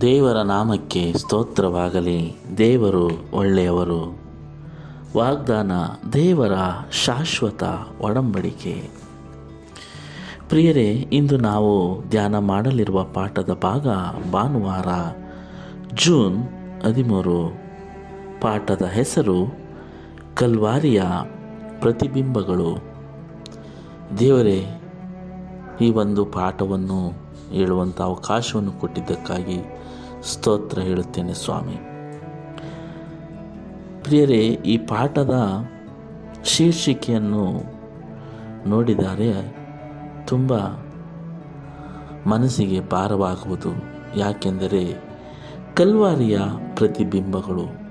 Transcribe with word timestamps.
ದೇವರ 0.00 0.36
ನಾಮಕ್ಕೆ 0.36 1.12
ಸ್ತೋತ್ರವಾಗಲಿ. 1.16 2.36
ದೇವರು 2.58 3.10
ಒಳ್ಳೆಯವರು. 3.32 4.18
ವಾಗ್ದಾನ 5.16 5.72
ದೇವರ 6.12 6.52
ಶಾಶ್ವತ 6.92 7.62
ಒಡಂಬಡಿಕೆ. 8.00 8.88
ಪ್ರಿಯರೇ, 10.48 10.88
ಇಂದು 10.90 11.36
ನಾವು 11.36 12.08
ಧ್ಯಾನ 12.08 12.38
ಮಾಡಲಿರುವ 12.38 13.04
ಪಾಠದ 13.04 13.58
ಭಾಗ 13.62 13.88
ಭಾನುವಾರ, 14.32 14.86
ಜೂನ್ 15.94 16.48
ಹದಿಮೂರು. 16.84 17.58
ಪಾಠದ 18.40 18.82
ಹೆಸರು 18.82 19.63
ಕಲ್ವಾರಿಯ 20.36 21.02
ಪ್ರತಿಬಿಂಬಗಳು. 21.80 22.80
ದೇವರೇ, 24.18 24.82
ಈ 25.80 25.90
ಒಂದು 25.90 26.24
ಪಾಠವನ್ನು 26.24 27.12
ಹೇಳುವಂಥ 27.50 28.00
ಅವಕಾಶವನ್ನು 28.00 28.72
ಕೊಟ್ಟಿದ್ದಕ್ಕಾಗಿ 28.72 29.80
ಸ್ತೋತ್ರ 30.22 30.78
ಹೇಳುತ್ತೇನೆ 30.78 31.34
ಸ್ವಾಮಿ. 31.34 31.76
ಪ್ರಿಯರೇ, 34.02 34.46
ಈ 34.46 34.78
ಪಾಠದ 34.78 35.34
ಶೀರ್ಷಿಕೆಯನ್ನು 36.44 37.62
ನೋಡಿದರೆ 38.68 39.56
ತುಂಬ 40.26 40.52
ಮನಸ್ಸಿಗೆ 42.26 42.80
ಭಾರವಾಗುವುದು. 42.80 43.68
ಯಾಕೆಂದರೆ 44.16 45.00
ಕಲ್ವಾರಿಯ 45.76 46.38
ಪ್ರತಿಬಿಂಬಗಳು 46.76 47.83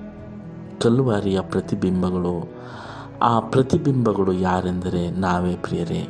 ಕಲ್ವಾರಿಯ 0.84 1.42
ಪ್ರತಿಬಿಂಬಗಳು. 1.42 2.52
ಆ 3.22 3.40
ಪ್ರತಿಬಿಂಬಗಳು 3.40 4.34
ಯಾರೆಂದರೆ 4.34 5.12
ನಾವೇ 5.12 5.56
ಪ್ರಿಯರೇ. 5.56 6.08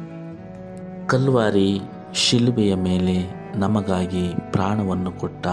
ಕಲ್ವಾರಿ 1.08 1.81
ಶಿಲುಬೆಯ 2.14 2.75
ಮೇಲೆ 2.75 3.16
ನಮಗಾಗಿ 3.56 4.33
ಪ್ರಾಣವನ್ನು 4.52 5.11
ಕೊಟ್ಟ 5.11 5.48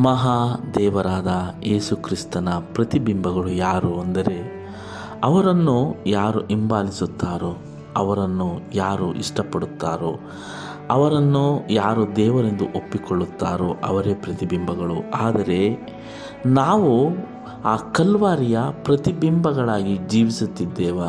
ಮಹಾ 0.00 0.64
ದೇವರಾದ 0.74 1.28
ಯೇಸು 1.64 1.96
ಕ್ರಿಸ್ತನ 1.96 2.48
ಪ್ರತಿಬಿಂಬಗಳು 2.48 3.48
ಯಾರು 3.48 4.00
ಅಂದರೆ, 4.00 4.68
ಅವರನ್ನು 5.24 5.96
ಯಾರು 6.06 6.40
ಹಿಂಬಾಲಿಸುತ್ತಾರೋ, 6.40 7.58
ಅವರನ್ನು 7.96 8.60
ಯಾರು 8.74 9.14
ಇಷ್ಟಪಡುತ್ತಾರೋ, 9.14 10.20
ಅವರನ್ನು 10.90 11.66
ಯಾರು 11.70 12.16
ದೇವರೆಂದು 12.16 12.64
ಒಪ್ಪಿಕೊಳ್ಳುತ್ತಾರೋ 12.64 13.76
ಅವರೇ 13.84 14.14
ಪ್ರತಿಬಿಂಬಗಳು. 14.14 15.10
ಆದರೆ 15.14 15.60
ನಾವು 16.46 17.10
ಆ 17.68 17.76
ಕಲ್ವಾರಿಯ 17.76 18.58
ಪ್ರತಿಬಿಂಬಗಳಾಗಿ 18.82 19.96
ಜೀವಿಸುತ್ತಿದ್ದೇವ. 19.96 21.02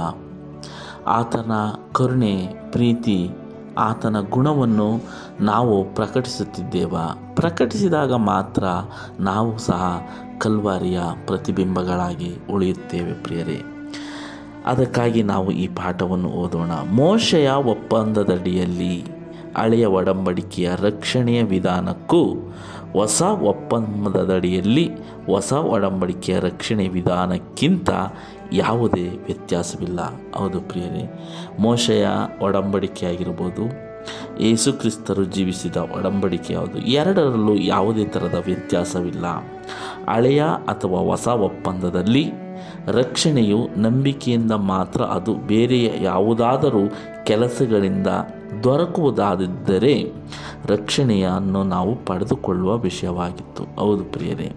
ಆತನ 1.08 1.52
ಕರುಣೆ, 1.94 2.48
ಪ್ರೀತಿ, 2.72 3.30
ಆತನ 3.78 4.16
ಗುಣವನ್ನು 4.30 5.02
ನಾವು 5.42 5.84
ಪ್ರಕಟಿಸುತ್ತಿದ್ದೇವ. 5.84 6.96
ಪ್ರಕಟಿಸಿದಾಗ 7.34 8.14
ಮಾತ್ರ 8.14 8.64
ನಾವು 9.20 9.58
ಸಹ 9.58 10.02
ಕಲ್ವಾರಿಯ 10.38 11.00
ಪ್ರತಿಬಿಂಬಗಳಾಗಿ 11.26 12.36
ಉಳಿಯುತ್ತೇವೆ 12.54 13.14
ಪ್ರಿಯರೇ. 13.14 13.62
ಅದಕ್ಕಾಗಿ 14.66 15.23
ನಾವು 15.23 15.52
ಈ 15.52 15.68
ಪಾಠವನ್ನು 15.68 16.28
ಓದೋಣ. 16.28 16.72
ಮೋಶೆಯ 16.72 17.52
ಒಪ್ಪಂದದಡಿಯಲ್ಲಿ 17.52 19.20
ಹಳೆಯ 19.58 19.86
ಒಡಂಬಡಿಕೆಯ 19.86 20.72
ರಕ್ಷಣೆಯ 20.76 21.44
ವಿಧಾನಕ್ಕೂ 21.44 22.54
ಹೊಸ 22.94 23.22
ಒಪ್ಪಂದದಡಿಯಲ್ಲಿ 23.22 24.90
ಹೊಸ 25.26 25.54
ಒಡಂಬಡಿಕೆಯ 25.54 26.40
ರಕ್ಷಣೆ 26.40 26.88
ವಿಧಾನಕ್ಕಿಂತ 26.88 27.90
ಯಾವುದೇ 28.54 29.09
ವ್ಯತ್ಯಾಸವಿಲ್ಲ. 29.09 30.00
ಹೌದು 30.36 30.62
ಪ್ರಿಯರೇ, 30.62 31.20
ಮೋಶೆಯ 31.60 32.08
ಒಡಂಬಡಿಕೆ 32.42 33.06
ಆಗಿರ್ಬೋದು 33.06 33.90
ಯೇಸು 34.42 34.73
ಕ್ರಿಸ್ತರು 34.73 35.23
ಜೀವಿಸಿದ 35.23 35.78
ಒಡಂಬಡಿಕೆ 35.78 36.54
ಯಾವುದು, 36.54 36.78
ಎರಡರಲ್ಲೂ 36.80 37.55
ಯಾವುದೇ 37.55 38.05
ಥರದ 38.05 38.44
ವ್ಯತ್ಯಾಸವಿಲ್ಲ. 38.45 39.26
ಹಳೆಯ 40.10 40.44
ಅಥವಾ 40.44 41.00
ಹೊಸ 41.00 41.27
ಒಪ್ಪಂದದಲ್ಲಿ 41.27 42.32
ರಕ್ಷಣೆಯು 42.87 43.70
ನಂಬಿಕೆಯಿಂದ 43.77 44.52
ಮಾತ್ರ 44.52 45.02
ಅದು 45.02 45.33
ಬೇರೆಯ 45.33 45.92
ಯಾವುದಾದರೂ 46.02 46.80
ಕೆಲಸಗಳಿಂದ 47.23 48.08
ದೊರಕುವುದಾದಿದ್ದರೆ 48.64 50.11
ರಕ್ಷಣೆಯನ್ನು 50.65 51.64
ನಾವು 51.64 51.95
ಪಡೆದುಕೊಳ್ಳುವ 52.05 52.77
ವಿಷಯವಾಗಿತ್ತು. 52.77 53.81
ಹೌದು 53.81 54.03
ಪ್ರಿಯರೇ. 54.03 54.52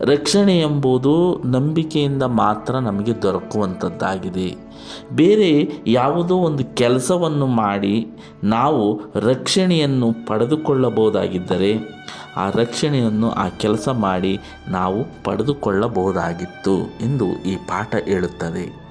ರಕ್ಷಣೆ 0.00 0.58
ಎಂಬುದು 0.58 1.42
ನಂಬಿಕೆಯಿಂದ 1.44 2.22
ಮಾತ್ರ 2.22 2.78
ನಮಗೆ 2.78 3.22
ದೊರಕುವಂಥದ್ದಾಗಿದೆ. 3.22 4.63
ಬೇರೆ 5.12 5.70
ಯಾವುದೋ 5.86 6.36
ಒಂದು 6.36 6.64
ಕೆಲಸವನ್ನು 6.64 7.46
ಮಾಡಿ 7.46 8.06
ನಾವು 8.44 9.00
ರಕ್ಷಣೆಯನ್ನು 9.14 10.26
ಪಡೆದುಕೊಳ್ಳಬಹುದಾಗಿದ್ದರೆ 10.26 12.04
ಆ 12.36 12.50
ರಕ್ಷಣೆಯನ್ನು 12.50 13.30
ಆ 13.30 13.48
ಕೆಲಸ 13.48 13.88
ಮಾಡಿ 13.88 14.38
ನಾವು 14.68 15.24
ಪಡೆದುಕೊಳ್ಳಬಹುದಾಗಿತ್ತು 15.24 16.82
ಎಂದು 17.00 17.42
ಈ 17.42 17.56
ಪಾಠ 17.56 17.94
ಹೇಳುತ್ತದೆ. 17.94 18.84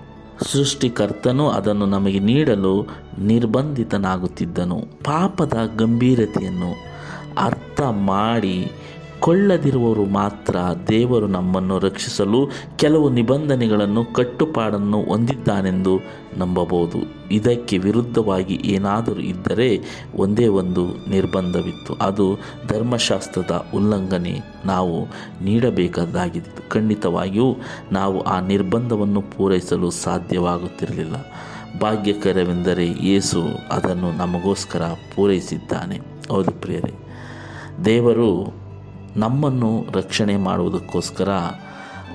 ಸೃಷ್ಟಿಕರ್ತನು 0.51 1.49
ಅದನ್ನು 1.49 1.85
ನಮಗೆ 1.85 2.19
ನೀಡಲು 2.19 2.87
ನಿರ್ಬಂಧಿತನಾಗುತ್ತಿದ್ದನು. 3.19 4.79
ಪಾಪದ 5.03 5.53
ಗಂಭೀರತೆಯನ್ನು 5.77 6.93
ಅರ್ಥ 7.37 7.81
ಮಾಡಿ 7.81 8.71
ಕೊಳ್ಳದಿರುವವರು 9.23 10.05
ಮಾತ್ರ 10.05 10.55
ದೇವರು 10.87 11.27
ನಮ್ಮನ್ನು 11.27 11.79
ರಕ್ಷಿಸಲು 11.79 12.49
ಕೆಲವು 12.75 13.09
ನಿಬಂಧನೆಗಳನ್ನು 13.09 14.13
ಕಟ್ಟುಪಾಡನ್ನು 14.13 15.03
ಹೊಂದಿದ್ದಾನೆಂದು 15.03 15.99
ನಂಬಬಹುದು. 16.37 16.97
ಇದಕ್ಕೆ 17.31 17.77
ವಿರುದ್ಧವಾಗಿ 17.77 18.61
ಏನಾದರೂ 18.65 19.21
ಇದ್ದರೆ 19.21 19.69
ಒಂದೇ 20.15 20.47
ಒಂದು 20.47 21.09
ನಿರ್ಬಂಧವಿತ್ತು. 21.09 21.93
ಅದು 21.93 22.37
ಧರ್ಮಶಾಸ್ತ್ರದ 22.67 23.65
ಉಲ್ಲಂಘನೆ. 23.75 24.39
ನಾವು 24.65 25.03
ನೀಡಬೇಕಾದಾಗಿತ್ತು. 25.43 26.69
ಖಂಡಿತವಾಗಿಯೂ 26.69 27.55
ನಾವು 27.91 28.21
ಆ 28.21 28.39
ನಿರ್ಬಂಧವನ್ನು 28.39 29.21
ಪೂರೈಸಲು 29.21 29.91
ಸಾಧ್ಯವಾಗುತ್ತಿರಲಿಲ್ಲ. 29.91 31.15
ಭಾಗ್ಯಕರವೆಂದರೆ 31.79 32.87
ಯೇಸು 33.07 33.43
ಅದನ್ನು 33.71 34.11
ನಮಗೋಸ್ಕರ 34.17 34.81
ಪೂರೈಸಿದ್ದಾನೆ. 35.15 35.99
ಹೌದು 36.29 36.51
ಪ್ರಿಯರೇ, 36.51 36.93
ದೇವರು 37.85 38.62
ನಮ್ಮನ್ನು 39.17 39.85
ರಕ್ಷಣೆ 39.93 40.37
ಮಾಡುವುದಕ್ಕೋಸ್ಕರ 40.37 41.29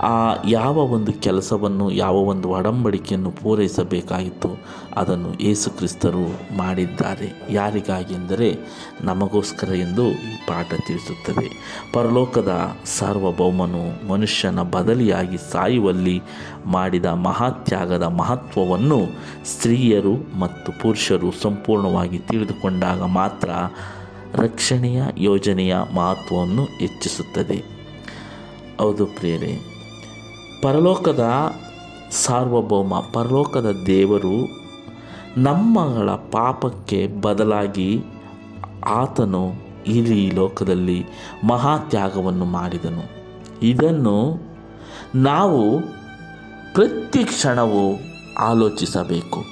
ಆ 0.02 0.34
ಯಾವ 0.48 0.76
ಒಂದು 0.76 1.12
ಕೆಲಸವನ್ನು, 1.12 1.90
ಯಾವ 1.90 2.14
ಒಂದು 2.14 2.48
ಒಡಂಬಡಿಕೆಯನ್ನು 2.48 3.30
ಪೂರೈಸಬೇಕಾಗಿತ್ತು 3.30 4.50
ಅದನ್ನು 4.96 5.42
ಯೇಸು 5.42 5.70
ಕ್ರಿಸ್ತರು 5.70 6.56
ಮಾಡಿದ್ದಾರೆ. 6.56 7.46
ಯಾರಿಗಾಗಿ 7.50 8.14
ಎಂದರೆ 8.14 8.58
ನಮಗೋಸ್ಕರ 9.00 9.68
ಎಂದು 9.68 10.08
ಈ 10.10 10.36
ಪಾಠ 10.48 10.68
ತಿಳಿಸುತ್ತದೆ. 10.86 11.78
ಪರಲೋಕದ 11.92 12.76
ಸಾರ್ವಭೌಮನು 12.98 14.08
ಮನುಷ್ಯನ 14.08 14.62
ಬದಲಿಯಾಗಿ 14.62 15.36
ಸಾಯುವಲ್ಲಿ 15.52 16.22
ಮಾಡಿದ 16.66 17.04
ಮಹಾತ್ಯಾಗದ 17.04 18.02
ಮಹತ್ವವನ್ನು 18.02 19.06
ಸ್ತ್ರೀಯರು 19.44 20.38
ಮತ್ತು 20.38 20.72
ಪುರುಷರು 20.72 21.32
ಸಂಪೂರ್ಣವಾಗಿ 21.42 22.18
ತಿಳಿದುಕೊಂಡಾಗ 22.18 23.02
ಮಾತ್ರ 23.02 23.50
ರಕ್ಷಣೆಯ 24.34 25.02
ಯೋಜನೆಯ 25.18 25.76
ಮಹತ್ವವನ್ನು 25.94 26.64
ಹೆಚ್ಚಿಸುತ್ತದೆ. 26.64 27.64
ಹೌದು 28.80 29.06
ಪ್ರಿಯರೇ, 29.06 29.60
ಪರಲೋಕದ 30.62 31.24
ಸಾರ್ವಭೌಮ, 32.10 33.00
ಪರಲೋಕದ 33.00 33.82
ದೇವರು 33.86 34.68
ನಮ್ಮಗಳ 35.36 36.10
ಪಾಪಕ್ಕೆ 36.10 37.06
ಬದಲಾಗಿ 37.06 38.04
ಆತನು 38.86 39.52
ಇಲ್ಲಿ 39.86 40.30
ಲೋಕದಲ್ಲಿ 40.30 41.06
ಮಹಾತ್ಯಾಗವನ್ನು 41.44 42.44
ಮಾಡಿದನು. 42.44 43.10
ಇದನ್ನು 43.62 44.42
ನಾವು 45.14 45.80
ಪ್ರತಿ 46.74 47.24
ಕ್ಷಣವೂ 47.24 47.98
ಆಲೋಚಿಸಬೇಕು. 48.38 49.44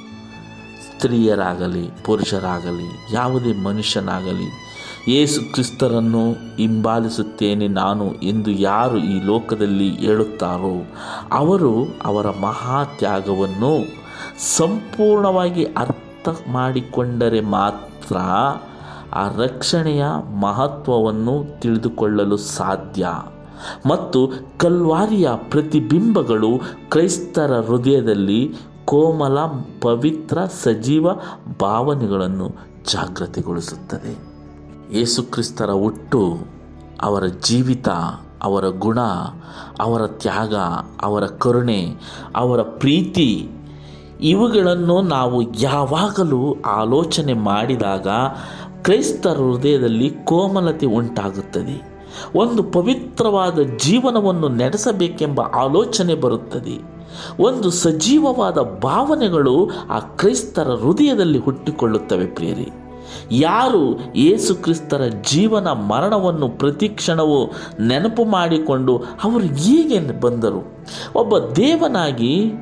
ಸ್ತ್ರೀಯರಾಗಲಿ, 0.83 1.91
ಪುರುಷರಾಗಲಿ, 2.05 3.15
ಯಾವುದೇ 3.15 3.53
ಮನುಷ್ಯನಾಗಲಿ 3.53 4.66
ಯೇಸು 5.09 5.53
ಕ್ರಿಸ್ತರನ್ನು 5.53 6.33
ಹಿಂಬಾಲಿಸುತ್ತೇನೆ 6.33 7.69
ನಾನು 7.69 8.15
ಎಂದು 8.15 8.51
ಯಾರು 8.51 8.99
ಈ 8.99 9.23
ಲೋಕದಲ್ಲಿ 9.25 9.91
ಹೇಳುತ್ತಾರೋ, 9.95 10.87
ಅವರು 11.33 11.85
ಅವರ 12.05 12.27
ಮಹಾತ್ಯಾಗವನ್ನು 12.31 13.87
ಸಂಪೂರ್ಣವಾಗಿ 14.57 15.65
ಅರ್ಥ 15.65 16.29
ಮಾಡಿಕೊಂಡರೆ 16.53 17.41
ಮಾತ್ರ 17.41 18.17
ಆ 19.15 19.29
ರಕ್ಷಣೆಯ 19.37 20.05
ಮಹತ್ವವನ್ನು 20.41 21.61
ತಿಳಿದುಕೊಳ್ಳಲು 21.61 22.37
ಸಾಧ್ಯ. 22.37 23.09
ಮತ್ತು 23.89 24.33
ಕಲ್ವಾರಿಯ 24.59 25.29
ಪ್ರತಿಬಿಂಬಗಳು 25.51 26.49
ಕ್ರೈಸ್ತರ 26.91 27.61
ಹೃದಯದಲ್ಲಿ 27.61 28.55
ಕೋಮಲ, 28.85 29.39
ಪವಿತ್ರ, 29.81 30.39
ಸಜೀವ 30.63 31.07
ಭಾವನೆಗಳನ್ನು 31.61 32.49
ಜಾಗೃತಿಗೊಳಿಸುತ್ತದೆ 32.93 34.36
ಯೇಸುಕ್ರಿಸ್ತರ 34.93 35.71
ಹುಟ್ಟು, 35.71 36.39
ಅವರ 37.03 37.25
ಜೀವಿತ, 37.27 37.89
ಅವರ 38.43 38.65
ಗುಣ, 38.69 39.01
ಅವರ 39.81 40.07
ತ್ಯಾಗ, 40.07 40.55
ಅವರ 41.03 41.27
ಕರುಣೆ, 41.27 41.95
ಅವರ 42.37 42.63
ಪ್ರೀತಿ, 42.63 43.49
ಇವುಗಳನ್ನು 44.21 45.03
ನಾವು 45.03 45.53
ಯಾವಾಗಲೂ 45.61 46.57
ಆಲೋಚನೆ 46.67 47.33
ಮಾಡಿದಾಗ 47.33 48.09
ಕ್ರೈಸ್ತರ 48.83 49.35
ಹೃದಯದಲ್ಲಿ 49.35 50.11
ಕೋಮಲತೆ 50.11 50.87
ಉಂಟಾಗುತ್ತದೆ. 50.87 51.97
ಒಂದು 52.35 52.63
ಪವಿತ್ರವಾದ 52.63 53.59
ಜೀವನವನ್ನು 53.79 54.49
ನಡೆಸಬೇಕೆಂಬ 54.49 55.41
ಆಲೋಚನೆ 55.41 56.15
ಬರುತ್ತದೆ. 56.15 56.97
ಒಂದು 57.43 57.71
ಸಜೀವವಾದ 57.71 58.59
ಭಾವನೆಗಳು 58.59 59.71
ಆ 59.91 59.99
ಕ್ರೈಸ್ತರ 59.99 60.69
ಹೃದಯದಲ್ಲಿ 60.69 61.39
ಹುಟ್ಟಿಕೊಳ್ಳುತ್ತವೆ 61.39 62.27
ಪ್ರಿಯರಿ. 62.27 62.86
ಯಾರು 63.31 64.15
ಯೇಸು 64.17 64.55
ಕ್ರಿಸ್ತರ 64.55 65.03
ಜೀವನ 65.31 65.69
ಮರಣವನ್ನು 65.69 66.49
ಪ್ರತಿಕ್ಷಣವೂ 66.49 67.53
ನೆನಪು 67.81 68.25
ಮಾಡಿಕೊಂಡು 68.25 68.97
ಅವರು 69.25 69.45
ಹೀಗೆ 69.45 70.21
ಬಂದರು. 70.21 70.87
ಒಬ್ಬ 71.15 71.39
ದೇವನಾಗಿ 71.39 72.53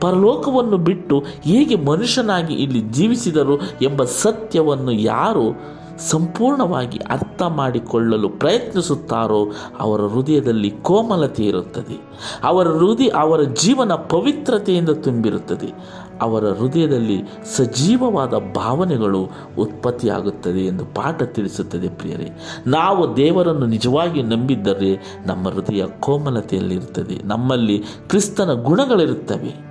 ಪರಲೋಕವನ್ನು 0.00 0.76
ಬಿಟ್ಟು 0.76 1.24
ಹೇಗೆ 1.42 1.74
ಮನುಷ್ಯನಾಗಿ 1.74 2.54
ಇಲ್ಲಿ 2.54 2.80
ಜೀವಿಸಿದರು 2.80 3.58
ಎಂಬ 3.82 4.04
ಸತ್ಯವನ್ನು 4.04 4.92
ಯಾರು 4.92 5.78
ಸಂಪೂರ್ಣವಾಗಿ 6.08 6.98
ಅರ್ಥ 6.98 7.42
ಮಾಡಿಕೊಳ್ಳಲು 7.42 8.28
ಪ್ರಯತ್ನಿಸುತ್ತಾರೋ 8.28 9.46
ಅವರ 9.80 10.00
ಹೃದಯದಲ್ಲಿ 10.00 10.70
ಕೋಮಲತೆ 10.70 11.42
ಇರುತ್ತದೆ. 11.44 12.00
ಅವರ 12.44 12.68
ಹೃದಯ 12.68 13.08
ಅವರ 13.08 13.42
ಜೀವನ 13.42 13.92
ಪವಿತ್ರತೆಯಿಂದ 13.92 14.88
ತುಂಬಿರುತ್ತದೆ. 14.88 15.72
ಅವರ 16.20 16.44
ಹೃದಯದಲ್ಲಿ 16.44 17.22
ಸಜೀವವಾದ 17.56 18.34
ಭಾವನೆಗಳು 18.54 19.28
ಉತ್ಪತ್ತಿಯಾಗುತ್ತದೆ 19.58 20.58
ಎಂದು 20.58 20.84
ಪಾಠ 20.84 21.22
ತಿಳಿಸುತ್ತದೆ 21.22 21.88
ಪ್ರಿಯರೇ. 21.88 22.30
ನಾವು 22.66 23.16
ದೇವರನ್ನು 23.16 23.66
ನಿಜವಾಗಿ 23.66 24.22
ನಂಬಿದ್ದರೆ 24.22 25.18
ನಮ್ಮ 25.26 25.48
ಹೃದಯ 25.48 25.84
ಕೋಮಲತೆಯಲ್ಲಿರುತ್ತದೆ. 26.00 27.22
ನಮ್ಮಲ್ಲಿ 27.24 27.84
ಕ್ರಿಸ್ತನ 28.08 28.52
ಗುಣಗಳಿರುತ್ತವೆ. 28.52 29.68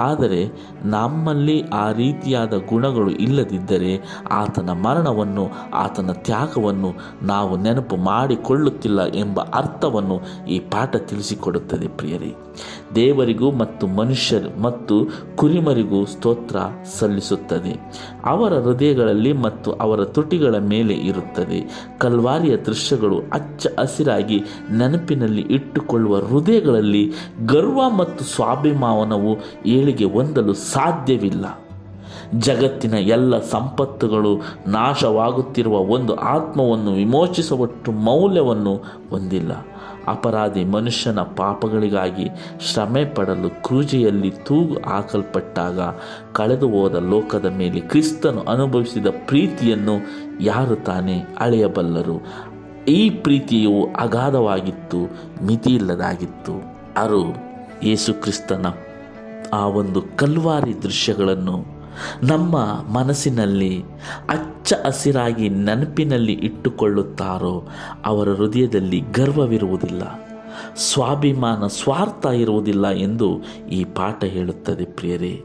ಆದರೆ 0.00 0.52
ನಮ್ಮಲ್ಲಿ 0.84 1.62
ಆ 1.62 1.92
ರೀತಿಯಾದ 1.92 2.52
ಗುಣಗಳು 2.68 3.10
ಇಲ್ಲದಿದ್ದರೆ 3.10 4.20
ಆತನ 4.30 4.70
ಮರಣವನ್ನು, 4.70 5.48
ಆತನ 5.74 6.10
ತ್ಯಾಗವನ್ನು 6.12 6.92
ನಾವು 7.22 7.62
ನೆನಪು 7.62 7.96
ಮಾಡಿಕೊಳ್ಳುತ್ತಿಲ್ಲ 7.96 9.06
ಎಂಬ 9.14 9.40
ಅರ್ಥವನ್ನು 9.40 10.46
ಈ 10.48 10.58
ಪಾಠ 10.58 10.96
ತಿಳಿಸಿಕೊಡುತ್ತದೆ 10.96 11.88
ಪ್ರಿಯರಿ. 11.88 12.34
ದೇವರಿಗೂ 12.94 13.52
ಮತ್ತು 13.52 13.86
ಮನುಷ್ಯರು 13.86 14.62
ಮತ್ತು 14.62 15.08
ಕುರಿಮರಿಗೂ 15.36 16.04
ಸ್ತೋತ್ರ 16.04 16.56
ಸಲ್ಲಿಸುತ್ತದೆ. 16.98 17.74
ಅವರ 18.24 18.52
ಹೃದಯಗಳಲ್ಲಿ 18.52 19.32
ಮತ್ತು 19.32 19.72
ಅವರ 19.72 20.04
ತುಟಿಗಳ 20.04 20.58
ಮೇಲೆ 20.58 20.94
ಇರುತ್ತದೆ. 20.94 21.86
ಕಲ್ವಾರಿಯ 21.98 22.56
ದೃಶ್ಯಗಳು 22.56 23.20
ಅಚ್ಚ 23.32 23.66
ಹಸಿರಾಗಿ 23.80 24.40
ನೆನಪಿನಲ್ಲಿ 24.78 25.42
ಇಟ್ಟುಕೊಳ್ಳುವ 25.42 26.16
ಹೃದಯಗಳಲ್ಲಿ 26.16 27.12
ಗರ್ವ 27.46 27.90
ಮತ್ತು 27.90 28.24
ಸ್ವಾಭಿಮಾನವು 28.24 29.36
ಏಳಿಗೆ 29.90 30.12
ಹೊಂದಲು 30.12 30.54
ಸಾಧ್ಯವಿಲ್ಲ. 30.54 31.60
ಜಗತ್ತಿನ 32.38 32.94
ಎಲ್ಲ 32.94 33.38
ಸಂಪತ್ತುಗಳು 33.38 34.36
ನಾಶವಾಗುತ್ತಿರುವ 34.66 35.78
ಒಂದು 35.78 36.14
ಆತ್ಮವನ್ನು 36.14 36.92
ವಿಮೋಚಿಸುವಷ್ಟು 36.92 37.92
ಮೌಲ್ಯವನ್ನು 37.92 38.74
ಹೊಂದಿಲ್ಲ. 39.10 39.52
ಅಪರಾಧಿ 40.06 40.64
ಮನುಷ್ಯನ 40.64 41.20
ಪಾಪಗಳಿಗಾಗಿ 41.20 42.28
ಶ್ರಮೆ 42.60 43.04
ಪಡಲು 43.04 43.62
ಕ್ರೂಜೆಯಲ್ಲಿ 43.62 44.30
ತೂಗು 44.30 44.88
ಹಾಕಲ್ಪಟ್ಟಾಗ 44.88 45.80
ಕಳೆದು 46.32 46.68
ಹೋದ 46.68 46.94
ಲೋಕದ 46.94 47.44
ಮೇಲೆ 47.44 47.80
ಕ್ರಿಸ್ತನು 47.80 48.42
ಅನುಭವಿಸಿದ 48.42 49.06
ಪ್ರೀತಿಯನ್ನು 49.26 49.94
ಯಾರು 50.40 50.76
ತಾನೇ 50.76 51.24
ಅಳೆಯಬಲ್ಲರು? 51.38 52.22
ಈ 52.88 53.10
ಪ್ರೀತಿಯು 53.10 53.88
ಅಗಾಧವಾಗಿತ್ತು, 54.00 54.98
ಮಿತಿಯಿಲ್ಲದಾಗಿತ್ತು. 55.46 56.52
ಅರು, 56.96 57.50
ಯೇಸು 57.82 58.14
ಕ್ರಿಸ್ತನ 58.14 58.66
ಆ 59.52 59.66
ಒಂದು 59.66 60.02
ಕಲ್ವಾರಿ 60.16 60.82
ದೃಶ್ಯಗಳನ್ನು 60.82 61.80
ನಮ್ಮ 62.22 62.56
ಮನಸ್ಸಿನಲ್ಲಿ 62.92 63.82
ಅಚ್ಚ 64.28 64.72
ಹಸಿರಾಗಿ 64.86 65.48
ನೆನಪಿನಲ್ಲಿ 65.48 66.32
ಇಟ್ಟುಕೊಳ್ಳುತ್ತಾರೋ 66.32 67.68
ಅವರ 68.04 68.28
ಹೃದಯದಲ್ಲಿ 68.28 69.00
ಗರ್ವವಿರುವುದಿಲ್ಲ, 69.00 70.02
ಸ್ವಾಭಿಮಾನ, 70.76 71.66
ಸ್ವಾರ್ಥ 71.66 72.26
ಇರುವುದಿಲ್ಲ 72.26 72.90
ಎಂದು 72.90 73.40
ಈ 73.72 73.84
ಪಾಠ 73.84 74.24
ಹೇಳುತ್ತದೆ 74.24 74.84
ಪ್ರಿಯರೇ. 74.84 75.42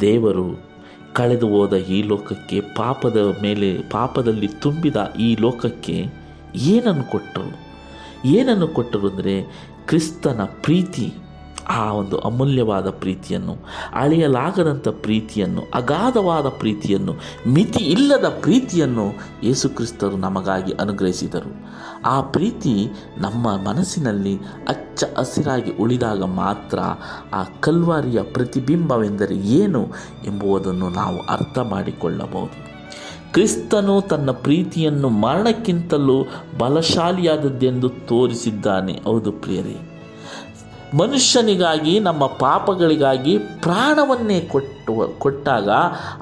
ದೇವರು 0.00 0.74
ಕಳೆದು 1.12 1.48
ಹೋದ 1.48 1.72
ಈ 1.72 2.02
ಲೋಕಕ್ಕೆ 2.02 2.60
ಪಾಪದ 2.60 3.38
ಮೇಲೆ, 3.42 3.78
ಪಾಪದಲ್ಲಿ 3.90 4.48
ತುಂಬಿದ 4.48 4.96
ಈ 5.20 5.36
ಲೋಕಕ್ಕೆ 5.40 6.06
ಏನನ್ನು 6.56 7.10
ಕೊಟ್ಟರು? 7.10 7.60
ಏನನ್ನು 8.28 8.68
ಕೊಟ್ಟರು 8.68 9.08
ಅಂದರೆ 9.08 9.42
ಕ್ರಿಸ್ತನ 9.86 10.40
ಪ್ರೀತಿ. 10.62 11.12
ಆ 11.68 11.92
ಒಂದು 11.92 12.18
ಅಮೂಲ್ಯವಾದ 12.18 12.90
ಪ್ರೀತಿಯನ್ನು, 12.90 13.56
ಅಳೆಯಲಾಗದಂಥ 13.92 14.88
ಪ್ರೀತಿಯನ್ನು, 14.88 15.62
ಅಗಾಧವಾದ 15.74 16.46
ಪ್ರೀತಿಯನ್ನು, 16.48 17.14
ಮಿತಿ 17.48 17.84
ಇಲ್ಲದ 17.84 18.38
ಪ್ರೀತಿಯನ್ನು 18.40 19.12
ಯೇಸುಕ್ರಿಸ್ತರು 19.42 20.16
ನಮಗಾಗಿ 20.16 20.72
ಅನುಗ್ರಹಿಸಿದರು. 20.72 21.74
ಆ 22.04 22.20
ಪ್ರೀತಿ 22.20 22.90
ನಮ್ಮ 23.18 23.56
ಮನಸ್ಸಿನಲ್ಲಿ 23.56 24.38
ಅಚ್ಚ 24.68 25.04
ಹಸಿರಾಗಿ 25.18 25.72
ಉಳಿದಾಗ 25.72 26.22
ಮಾತ್ರ 26.22 26.78
ಆ 27.32 27.44
ಕಲ್ವಾರಿಯ 27.60 28.22
ಪ್ರತಿಬಿಂಬವೆಂದರೆ 28.22 29.36
ಏನು 29.36 29.86
ಎಂಬುದನ್ನು 30.26 30.88
ನಾವು 30.88 31.18
ಅರ್ಥ 31.18 31.58
ಮಾಡಿಕೊಳ್ಳಬಹುದು. 31.58 32.74
ಕ್ರಿಸ್ತನು 33.32 34.00
ತನ್ನ 34.00 34.30
ಪ್ರೀತಿಯನ್ನು 34.30 35.08
ಮರಣಕ್ಕಿಂತಲೂ 35.08 36.24
ಬಲಶಾಲಿಯಾದದ್ದೆಂದು 36.58 37.88
ತೋರಿಸಿದ್ದಾನೆ. 37.88 39.00
ಹೌದು 39.04 39.32
ಪ್ರಿಯರೇ. 39.32 39.93
ಮನುಷ್ಯನಿಗಾಗಿ, 40.96 42.00
ನಮ್ಮ 42.00 42.26
ಪಾಪಗಳಿಗಾಗಿ 42.26 43.38
ಪ್ರಾಣವನ್ನೇ 43.38 44.40
ಕೊಟ್ಟು, 44.40 45.14
ಕೊಟ್ಟಾಗ 45.18 45.68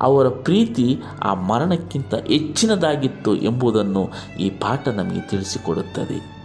ಅವರ 0.00 0.28
ಪ್ರೀತಿ 0.28 1.02
ಆ 1.22 1.34
ಮರಣಕ್ಕಿಂತ 1.34 2.14
ಹೆಚ್ಚಿನದಾಗಿತ್ತು 2.14 3.36
ಎಂಬುದನ್ನು 3.36 4.08
ಈ 4.40 4.50
ಪಾಠ 4.50 4.88
ನಮಗೆ 4.88 5.20
ತಿಳಿಸಿಕೊಡುತ್ತದೆ. 5.20 6.41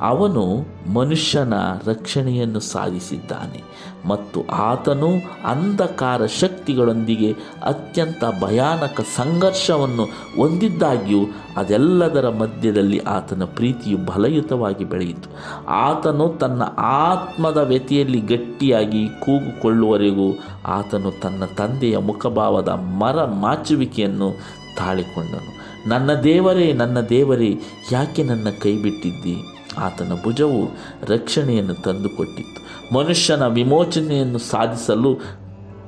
ಅವನು 0.00 0.66
ಮನುಷ್ಯನ 0.92 1.54
ರಕ್ಷಣೆಯನ್ನು 1.86 2.60
ಸಾಧಿಸಿದ್ದಾನೆ 2.60 3.62
ಮತ್ತು 4.08 4.46
ಆತನು 4.46 5.08
ಅಂಧಕಾರ 5.44 6.26
ಶಕ್ತಿಗಳೊಂದಿಗೆ 6.26 7.36
ಅತ್ಯಂತ 7.64 8.24
ಭಯಾನಕ 8.42 9.00
ಸಂಘರ್ಷವನ್ನು 9.00 10.04
ಹೊಂದಿದ್ದಾಗ್ಯೂ 10.36 11.18
ಅದೆಲ್ಲದರ 11.56 12.28
ಮಧ್ಯದಲ್ಲಿ 12.28 12.98
ಆತನ 12.98 13.44
ಪ್ರೀತಿಯು 13.44 13.98
ಬಲಯುತವಾಗಿ 13.98 14.84
ಬೆಳೆಯಿತು. 14.84 15.28
ಆತನು 15.66 16.28
ತನ್ನ 16.28 16.62
ಆತ್ಮದ 16.78 17.56
ವ್ಯತಿಯಲ್ಲಿ 17.56 18.20
ಗಟ್ಟಿಯಾಗಿ 18.20 19.08
ಕೂಗುಕೊಳ್ಳುವವರೆಗೂ 19.08 20.38
ಆತನು 20.66 21.20
ತನ್ನ 21.20 21.44
ತಂದೆಯ 21.44 21.98
ಮುಖಭಾವದ 21.98 22.68
ಮರ 22.68 23.24
ಮಾಚುವಿಕೆಯನ್ನು 23.24 24.30
ತಾಳಿಕೊಂಡನು. 24.76 25.60
ನನ್ನ 25.88 26.14
ದೇವರೇ 26.14 26.72
ನನ್ನ 26.72 27.00
ದೇವರೇ, 27.00 27.60
ಯಾಕೆ 27.92 28.22
ನನ್ನ 28.22 28.48
ಕೈ 28.60 28.76
ಬಿಟ್ಟಿದ್ದಿ 28.76 29.49
ಆತನ 29.78 30.12
ಭುಜವು 30.24 30.68
ರಕ್ಷಣೆಯನ್ನು 31.06 31.74
ತಂದುಕೊಟ್ಟಿತ್ತು. 31.74 32.94
ಮನುಷ್ಯನ 32.94 33.46
ವಿಮೋಚನೆಯನ್ನು 33.46 34.38
ಸಾಧಿಸಲು 34.38 35.40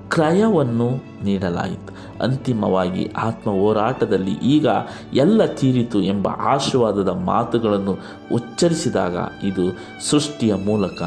ಕ್ರಯವನ್ನು 0.08 0.90
ನೀಡಲಾಯಿತು. 1.24 2.22
ಅಂತಿಮವಾಗಿ 2.24 3.06
ಆತ್ಮ 3.06 3.50
ಹೋರಾಟದಲ್ಲಿ 3.50 4.32
ಈಗ 4.32 4.66
ಎಲ್ಲ 5.14 5.44
ತೀರಿತು 5.44 6.02
ಎಂಬ 6.02 6.28
ಆಶೀರ್ವಾದದ 6.28 7.08
ಮಾತುಗಳನ್ನು 7.08 7.98
ಉಚ್ಚರಿಸಿದಾಗ 8.34 9.16
ಇದು 9.44 9.78
ಸೃಷ್ಟಿಯ 10.10 10.54
ಮೂಲಕ 10.54 11.02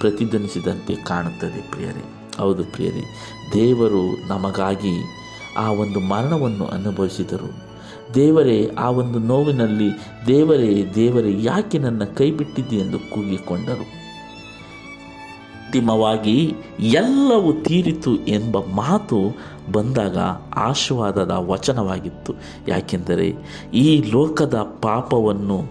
ಪ್ರತಿಧ್ವನಿಸಿದಂತೆ 0.00 0.94
ಕಾಣುತ್ತದೆ 0.94 1.70
ಪ್ರಿಯರೇ. 1.70 2.04
ಹೌದು 2.38 2.64
ಪ್ರಿಯರೇ, 2.64 3.02
ದೇವರು 3.54 4.28
ನಮಗಾಗಿ 4.28 5.02
ಆ 5.56 5.72
ಒಂದು 5.72 6.00
ಮರಣವನ್ನು 6.00 6.66
ಅನುಭವಿಸಿದರು. 6.66 7.69
ದೇವರೇ, 8.14 8.70
ಆ 8.78 8.90
ಒಂದು 8.90 9.18
ನೋವಿನಲ್ಲಿ 9.18 9.90
ದೇವರೇ 10.26 10.92
ದೇವರೇ, 10.94 11.42
ಯಾಕೆ 11.42 11.78
ನನ್ನ 11.78 12.04
ಕೈ 12.04 12.30
ಬಿಟ್ಟಿದ್ದೆ 12.30 12.76
ಎಂದು 12.76 12.98
ಕೂಗಿಕೊಂಡರು. 12.98 14.00
ಅಂತಿಮವಾಗಿ, 15.66 16.54
ಎಲ್ಲವೂ 16.80 17.52
ತೀರಿತು 17.52 18.26
ಎಂಬ 18.26 18.58
ಮಾತು 18.58 19.36
ಬಂದಾಗ 19.72 20.18
ಆಶೀರ್ವಾದದ 20.54 21.30
ವಚನವಾಗಿತ್ತು. 21.30 22.34
ಯಾಕೆಂದರೆ, 22.68 23.34
ಈ 23.74 24.02
ಲೋಕದ 24.10 24.78
ಪಾಪವನ್ನು 24.82 25.62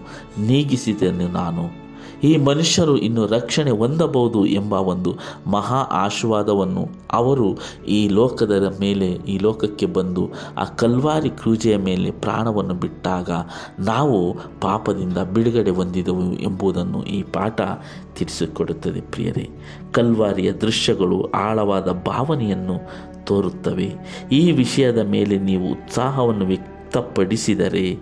ನೀಗಿಸಿದೆನು 0.46 1.28
ನಾನು. 1.28 1.79
ಈ 2.22 2.36
ಮನುಷ್ಯರು 2.36 2.98
ಇನ್ನು 2.98 3.26
ರಕ್ಷಣೆ 3.26 3.70
ಹೊಂದಬಹುದು 3.70 4.46
ಎಂಬ 4.46 4.72
ಒಂದು 4.72 5.16
ಮಹಾ 5.46 5.76
ಆಶೀರ್ವಾದವನ್ನು 5.76 6.88
ಅವರು 7.12 7.58
ಈ 7.88 8.08
ಲೋಕದ 8.08 8.76
ಮೇಲೆ, 8.80 9.06
ಈ 9.06 9.38
ಲೋಕಕ್ಕೆ 9.38 9.86
ಬಂದು 9.86 10.30
ಆ 10.58 10.64
ಕಲ್ವಾರಿ 10.64 11.30
ಕ್ರೂಜೆಯ 11.30 11.76
ಮೇಲೆ 11.76 12.10
ಪ್ರಾಣವನ್ನು 12.10 12.74
ಬಿಟ್ಟಾಗ 12.74 13.30
ನಾವು 13.78 14.36
ಪಾಪದಿಂದ 14.60 15.18
ಬಿಡುಗಡೆ 15.18 15.70
ಹೊಂದಿದೆವು 15.70 16.32
ಎಂಬುದನ್ನು 16.32 17.04
ಈ 17.04 17.22
ಪಾಠ 17.22 17.60
ತಿಳಿಸಿಕೊಡುತ್ತದೆ 18.14 19.00
ಪ್ರಿಯರೇ. 19.00 19.48
ಕಲ್ವಾರಿಯ 19.92 20.52
ದೃಶ್ಯಗಳು 20.52 21.30
ಆಳವಾದ 21.30 21.88
ಭಾವನೆಯನ್ನು 21.92 22.76
ತೋರುತ್ತವೆ. 23.24 23.94
ಈ 24.32 24.52
ವಿಷಯದ 24.52 24.98
ಮೇಲೆ 24.98 25.38
ನೀವು 25.38 25.70
ಉತ್ಸಾಹವನ್ನು 25.70 26.44
ವ್ಯಕ್ತಪಡಿಸಿದರೆ 26.44 27.98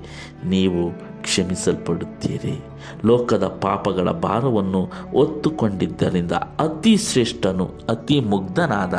ನೀವು 0.47 0.91
ಕ್ಷಮಿಸಲ್ಪಡುತ್ತೀರಿ. 1.23 2.65
ಲೋಕದ 3.05 3.45
ಪಾಪಗಳ 3.45 4.11
ಭಾರವನ್ನು 4.11 4.91
ಒತ್ತುಕೊಂಡಿದ್ದರಿಂದ 5.15 6.33
ಅತಿ 6.33 6.97
ಶ್ರೇಷ್ಠನು, 6.97 7.71
ಅತಿ 7.89 8.21
ಮುಗ್ಧನಾದ 8.21 8.95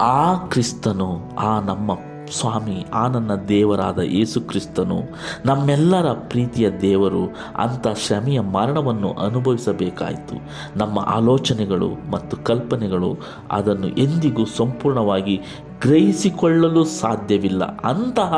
ಆ 0.00 0.34
ಕ್ರಿಸ್ತನು, 0.34 1.36
ಆ 1.38 1.60
ನಮ್ಮ 1.60 1.90
ಸ್ವಾಮಿ, 2.32 2.86
ಆ 2.94 3.06
ನನ್ನ 3.06 3.34
ದೇವರಾದ 3.34 3.98
ಯೇಸು 3.98 4.40
ಕ್ರಿಸ್ತನು, 4.40 5.00
ನಮ್ಮೆಲ್ಲರ 5.46 6.06
ಪ್ರೀತಿಯ 6.12 6.70
ದೇವರು, 6.70 7.24
ಅಂಥ 7.56 7.86
ಶ್ರಮೆಯ 7.96 8.40
ಮರಣವನ್ನು 8.40 9.12
ಅನುಭವಿಸಬೇಕಾಯಿತು. 9.12 10.48
ನಮ್ಮ 10.78 10.98
ಆಲೋಚನೆಗಳು 10.98 12.10
ಮತ್ತು 12.10 12.36
ಕಲ್ಪನೆಗಳು 12.36 13.16
ಅದನ್ನು 13.50 13.88
ಎಂದಿಗೂ 13.88 14.44
ಸಂಪೂರ್ಣವಾಗಿ 14.44 15.36
ಗ್ರಹಿಸಿಕೊಳ್ಳಲು 15.82 16.84
ಸಾಧ್ಯವಿಲ್ಲ. 16.84 17.78
ಅಂತಹ 17.78 18.34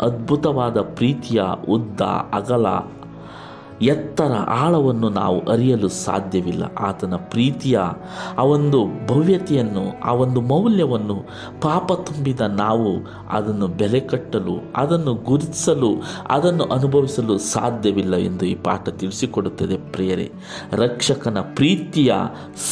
ಅದ್ಭುತವಾದ 0.00 0.80
ಪ್ರೀತಿಯ 0.80 1.42
ಉದ್ದ, 1.68 2.00
ಅಗಲ 2.32 2.66
ಎತ್ತರ 3.82 4.32
ಆಳವನ್ನು 4.32 5.08
ನಾವು 5.08 5.40
ಅರಿಯಲು 5.40 5.88
ಸಾಧ್ಯವಿಲ್ಲ. 5.88 6.64
ಆತನ 6.78 7.14
ಪ್ರೀತಿಯ 7.14 7.78
ಆ 8.38 8.42
ಒಂದು 8.42 9.06
ಭವ್ಯತೆಯನ್ನು, 9.06 10.00
ಆ 10.04 10.12
ಒಂದು 10.12 10.40
ಮೌಲ್ಯವನ್ನು 10.40 11.14
ಪಾಪ 11.60 11.92
ತುಂಬಿದ 11.92 12.40
ನಾವು 12.40 13.06
ಅದನ್ನು 13.30 13.68
ಬೆಲೆ 13.68 14.00
ಕಟ್ಟಲು, 14.00 14.72
ಅದನ್ನು 14.76 15.14
ಗುರುತಿಸಲು, 15.14 16.02
ಅದನ್ನು 16.28 16.64
ಅನುಭವಿಸಲು 16.64 17.38
ಸಾಧ್ಯವಿಲ್ಲ 17.38 18.16
ಎಂದು 18.16 18.46
ಈ 18.46 18.54
ಪಾಠ 18.54 18.88
ತಿಳಿಸಿಕೊಡುತ್ತದೆ. 18.88 19.76
ಪ್ರಿಯರೇ, 19.92 20.32
ರಕ್ಷಕನ 20.72 21.38
ಪ್ರೀತಿಯ 21.40 22.14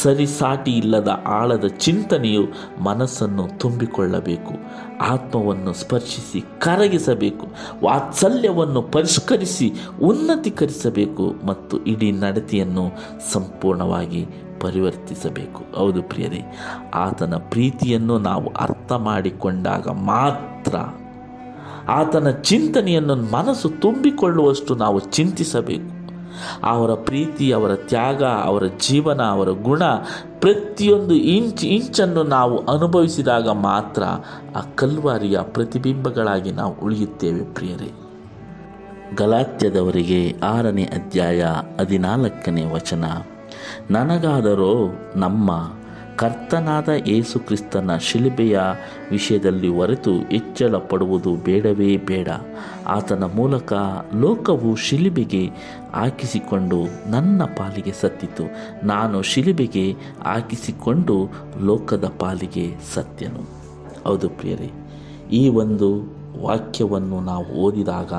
ಸರಿಸಾಟಿ 0.03 0.71
ಇಲ್ಲದ 0.71 1.19
ಆಳದ 1.27 1.65
ಚಿಂತನೆಯು 1.65 2.43
ಮನಸ್ಸನ್ನು 2.83 3.59
ತುಂಬಿಕೊಳ್ಳಬೇಕು. 3.59 4.85
ಆತ್ಮವನ್ನು 5.01 5.73
ಸ್ಪರ್ಶಿಸಿ 5.73 6.43
ಕರಗಿಸಬೇಕು. 6.59 7.47
ವಾತ್ಸಲ್ಯವನ್ನು 7.83 8.81
ಪರಿಷ್ಕರಿಸಿ 8.81 9.73
ಉನ್ನತೀಕರಿಸಬೇಕು. 10.01 10.94
ಮತ್ತು 11.45 11.77
ಇಡೀ 11.77 12.11
ನಡತೆಯನ್ನು 12.11 12.91
ಸಂಪೂರ್ಣವಾಗಿ 13.33 14.27
ಪರಿವರ್ತಿಸಬೇಕು. 14.61 15.77
ಹೌದು 15.77 16.03
ಪ್ರಿಯರೇ, 16.03 16.57
ಆತನ 16.93 17.35
ಪ್ರೀತಿಯನ್ನು 17.35 18.19
ನಾವು 18.19 18.51
ಅರ್ಥ 18.59 18.91
ಮಾಡಿಕೊಂಡಾಗ 18.91 19.87
ಮಾತ್ರ 19.87 20.75
ಆತನ 21.89 22.29
ಚಿಂತನೆಯನ್ನು 22.29 23.15
ಮನಸ್ಸು 23.15 23.69
ತುಂಬಿಕೊಳ್ಳುವಷ್ಟು 23.69 24.75
ನಾವು 24.75 24.99
ಚಿಂತಿಸಬೇಕು. 24.99 25.95
ಅವರ 26.63 26.93
ಪ್ರೀತಿ, 26.93 27.51
ಅವರ 27.51 27.75
ತ್ಯಾಗ, 27.75 28.23
ಅವರ 28.23 28.63
ಜೀವನ, 28.65 29.21
ಅವರ 29.21 29.49
ಗುಣ 29.49 29.83
ಪ್ರತಿಯೊಂದು 30.39 31.13
ಇಂಚ್ 31.13 31.65
ಇಂಚನ್ನು 31.65 32.23
ನಾವು 32.23 32.57
ಅನುಭವಿಸಿದಾಗ 32.57 33.49
ಮಾತ್ರ 33.49 34.03
ಆ 34.55 34.61
ಕಲ್ವಾರಿಯ 34.75 35.39
ಪ್ರತಿಬಿಂಬಗಳಾಗಿ 35.41 36.51
ನಾವು 36.51 36.75
ಉಳಿಯುತ್ತೇವೆ 36.83 37.53
ಪ್ರಿಯರೇ. 37.53 38.04
ಗಲಾತ್ಯದವರಿಗೆ 39.17 40.33
ಆರನೇ 40.43 40.83
ಅಧ್ಯಾಯ 40.83 41.45
ಹದಿನಾಲ್ಕನೇ 41.79 42.65
ವಚನ. 42.65 43.05
ನನಗಾದರೂ 43.91 44.73
ನಮ್ಮ 45.15 45.51
ಕರ್ತನಾದ 46.15 46.89
ಯೇಸು 47.07 47.39
ಕ್ರಿಸ್ತನ 47.39 47.97
ಶಿಲುಬೆಯ 47.97 48.59
ವಿಷಯದಲ್ಲಿ 49.11 49.67
ಹೊರತು 49.67 50.13
ಹೆಚ್ಚಳ 50.17 50.75
ಪಡುವುದು 50.75 51.35
ಬೇಡವೇ 51.35 51.97
ಬೇಡ. 51.97 52.29
ಆತನ 52.87 53.23
ಮೂಲಕ 53.23 53.73
ಲೋಕವು 54.15 54.75
ಶಿಲುಬೆಗೆ 54.75 55.49
ಹಾಕಿಸಿಕೊಂಡು 55.93 56.79
ನನ್ನ 57.11 57.43
ಪಾಲಿಗೆ 57.43 57.93
ಸತ್ತಿತು. 58.01 58.45
ನಾನು 58.87 59.21
ಶಿಲುಬೆಗೆ 59.21 59.91
ಹಾಕಿಸಿಕೊಂಡು 60.25 61.17
ಲೋಕದ 61.63 62.11
ಪಾಲಿಗೆ 62.19 62.75
ಸತ್ಯನು 62.95 63.43
ಹೌದು 64.03 64.29
ಪ್ರಿಯರೇ, 64.29 64.71
ಈ 65.31 65.49
ಒಂದು 65.49 65.89
ವಾಕ್ಯವನ್ನು 66.41 67.19
ನಾವು 67.19 67.45
ಓದಿದಾಗ 67.45 68.13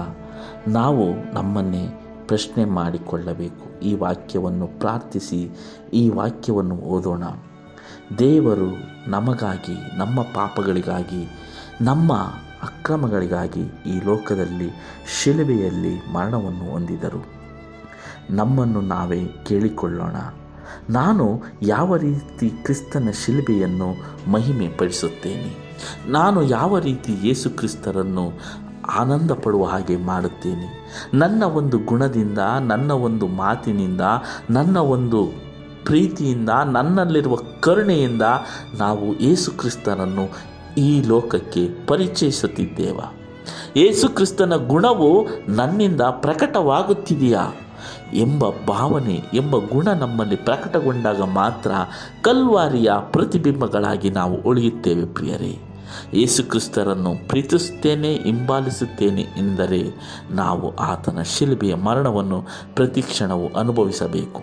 ನಾವು 0.68 1.34
ನಮ್ಮನ್ನೇ 1.34 2.02
ಪ್ರಶ್ನೆ 2.26 2.64
ಮಾಡಿಕೊಳ್ಳಬೇಕು. 2.64 3.80
ಈ 3.80 3.94
ವಾಕ್ಯವನ್ನು 3.94 4.66
ಪ್ರಾರ್ಥಿಸಿ, 4.66 5.50
ಈ 5.92 6.08
ವಾಕ್ಯವನ್ನು 6.08 6.74
ಓದೋಣ. 6.74 7.22
ದೇವರು 8.18 8.76
ನಮಗಾಗಿ, 9.10 9.98
ನಮ್ಮ 9.98 10.22
ಪಾಪಗಳಿಗಾಗಿ, 10.22 11.28
ನಮ್ಮ 11.80 12.12
ಅಕ್ರಮಗಳಿಗಾಗಿ 12.62 13.62
ಈ 13.86 14.00
ಲೋಕದಲ್ಲಿ, 14.04 14.70
ಶಿಲುಬೆಯಲ್ಲಿ 15.22 16.12
ಮರಣವನ್ನು 16.12 16.70
ಹೊಂದಿದರು. 16.70 17.26
ನಮ್ಮನ್ನು 18.30 18.80
ನಾವೇ 18.80 19.26
ಕೇಳಿಕೊಳ್ಳೋಣ. 19.46 20.16
ನಾನು 20.90 21.42
ಯಾವ 21.62 21.96
ರೀತಿ 21.96 22.50
ಕ್ರಿಸ್ತನ 22.50 23.08
ಶಿಲುಬೆಯನ್ನು 23.24 23.94
ಮಹಿಮೆ 24.30 24.68
ಪಡಿಸುತ್ತೇನೆ 24.68 25.66
ನಾನು 26.08 26.42
ಯಾವ 26.42 26.78
ರೀತಿ 26.78 27.16
ಯೇಸು 27.22 27.50
ಕ್ರಿಸ್ತರನ್ನು 27.50 28.30
ಆನಂದ 28.90 29.30
ಪಡುವ 29.30 29.64
ಹಾಗೆ 29.64 29.96
ಮಾಡುತ್ತೇನೆ. 29.96 31.00
ನನ್ನ 31.14 31.42
ಒಂದು 31.44 31.78
ಗುಣದಿಂದ, 31.78 32.38
ನನ್ನ 32.60 32.90
ಒಂದು 32.90 33.26
ಮಾತಿನಿಂದ, 33.26 34.00
ನನ್ನ 34.50 34.76
ಒಂದು 34.76 35.46
ಪ್ರೀತಿಯಿಂದ, 35.84 36.48
ನನ್ನಲ್ಲಿರುವ 36.48 37.36
ಕರುಣೆಯಿಂದ 37.60 38.22
ನಾವು 38.78 39.18
ಯೇಸು 39.20 39.50
ಕ್ರಿಸ್ತನನ್ನು 39.50 40.56
ಈ 40.80 41.02
ಲೋಕಕ್ಕೆ 41.02 41.86
ಪರಿಚಯಿಸುತ್ತಿದ್ದೇವ. 41.86 43.00
ಯೇಸು 43.76 44.08
ಕ್ರಿಸ್ತನ 44.08 44.56
ಗುಣವು 44.56 45.26
ನನ್ನಿಂದ 45.48 46.00
ಪ್ರಕಟವಾಗುತ್ತಿದೆಯಾ 46.00 47.46
ಎಂಬ 48.12 48.44
ಭಾವನೆ, 48.68 49.22
ಎಂಬ 49.34 49.56
ಗುಣ 49.56 49.88
ನಮ್ಮಲ್ಲಿ 49.88 50.36
ಪ್ರಕಟಗೊಂಡಾಗ 50.36 51.22
ಮಾತ್ರ 51.22 51.70
ಕಲ್ವಾರಿಯ 52.22 52.90
ಪ್ರತಿಬಿಂಬಗಳಾಗಿ 53.10 54.10
ನಾವು 54.10 54.34
ಉಳಿಯುತ್ತೇವೆ 54.34 55.04
ಪ್ರಿಯರೇ. 55.04 55.65
ಯೇಸು 56.14 56.44
ಕ್ರಿಸ್ತರನ್ನು 56.44 57.28
ಪ್ರೀತಿಸುತ್ತೇನೆ, 57.28 58.14
ಹಿಂಬಾಲಿಸುತ್ತೇನೆ 58.14 59.22
ಎಂದರೆ 59.22 59.82
ನಾವು 60.30 60.76
ಆತನ 60.76 61.22
ಶಿಲ್ಬೆಯ 61.22 61.74
ಮರಣವನ್ನು 61.74 62.44
ಪ್ರತಿಕ್ಷಣವು 62.74 63.48
ಅನುಭವಿಸಬೇಕು. 63.48 64.42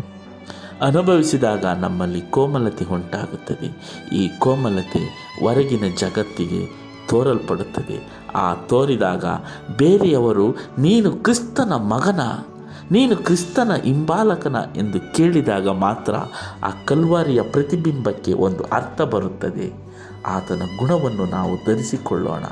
ಅನುಭವಿಸಿದಾಗ 0.81 1.65
ನಮ್ಮಲ್ಲಿ 1.65 2.21
ಕೋಮಲತೆ 2.21 2.85
ಉಂಟಾಗುತ್ತದೆ. 2.85 3.67
ಈ 4.15 4.29
ಕೋಮಲತೆ 4.39 5.33
ಹೊರಗಿನ 5.39 5.83
ಜಗತ್ತಿಗೆ 5.99 6.83
ತೋರಲ್ಪಡುತ್ತದೆ. 7.09 8.23
ಆ 8.35 8.55
ತೋರಿದಾಗ 8.55 9.25
ಬೇರೆಯವರು, 9.77 10.51
ನೀನು 10.77 11.11
ಕ್ರಿಸ್ತನ 11.11 11.73
ಮಗನ, 11.73 12.21
ನೀನು 12.91 13.15
ಕ್ರಿಸ್ತನ 13.15 13.71
ಹಿಂಬಾಲಕನ 13.83 14.55
ಎಂದು 14.75 15.13
ಕೇಳಿದಾಗ 15.13 15.69
ಮಾತ್ರ 15.69 16.15
ಆ 16.63 16.69
ಕಲ್ವಾರಿಯ 16.85 17.41
ಪ್ರತಿಬಿಂಬಕ್ಕೆ 17.41 18.33
ಒಂದು 18.33 18.63
ಅರ್ಥ 18.63 19.01
ಬರುತ್ತದೆ. 19.01 19.92
ಆತನ 20.25 20.61
ಗುಣವನ್ನು 20.79 21.25
ನಾವು 21.25 21.55
ಧರಿಸಿಕೊಳ್ಳೋಣ. 21.55 22.43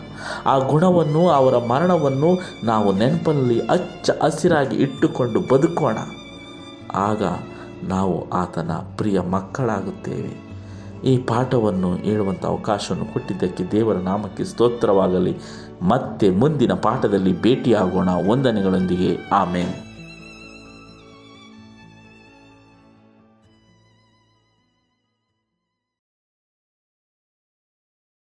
ಆ 0.46 0.58
ಗುಣವನ್ನು, 0.58 1.30
ಅವರ 1.30 1.58
ಮರಣವನ್ನು 1.58 2.40
ನಾವು 2.64 2.92
ನೆನಪಲ್ಲಿ 2.92 3.60
ಅಚ್ಚ 3.60 4.10
ಹಸಿರಾಗಿ 4.24 4.76
ಇಟ್ಟುಕೊಂಡು 4.76 5.40
ಬದುಕೋಣ. 5.40 5.98
ಆಗ 6.96 7.24
ನಾವು 7.84 8.30
ಆತನ 8.30 8.72
ಪ್ರಿಯ 8.98 9.20
ಮಕ್ಕಳಾಗುತ್ತೇವೆ. 9.20 10.52
ಈ 11.08 11.18
ಪಾಠವನ್ನು 11.18 11.96
ಹೇಳುವಂಥ 11.96 12.46
ಅವಕಾಶವನ್ನು 12.46 13.06
ಕೊಟ್ಟಿದ್ದಕ್ಕೆ 13.06 13.64
ದೇವರ 13.72 13.96
ನಾಮಕ್ಕೆ 13.96 14.44
ಸ್ತೋತ್ರವಾಗಲಿ. 14.44 15.38
ಮತ್ತೆ 15.82 16.30
ಮುಂದಿನ 16.30 16.74
ಪಾಠದಲ್ಲಿ 16.74 17.42
ಭೇಟಿಯಾಗೋಣ. 17.42 18.10
ವಂದನೆಗಳೊಂದಿಗೆ. 18.30 19.18
ಆಮೇಲೆ 19.32 19.91